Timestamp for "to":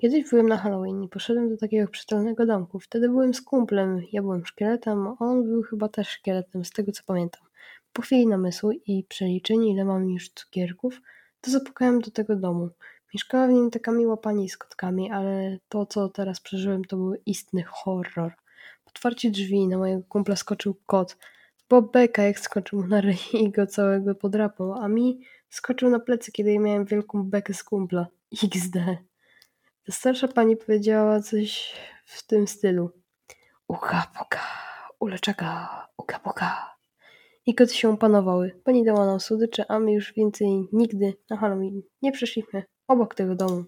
11.40-11.50, 15.68-15.86, 16.84-16.96